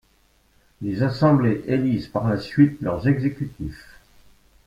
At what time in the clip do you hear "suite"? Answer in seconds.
2.39-2.81